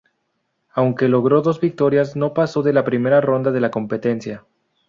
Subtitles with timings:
[0.71, 4.43] Aunque logró dos victorias, no pasó de la primera ronda de la competencia.